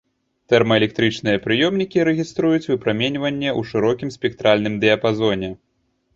[0.51, 5.49] Тэрмаэлектрычныя прыёмнікі рэгіструюць выпраменьванне ў шырокім спектральным дыяпазоне.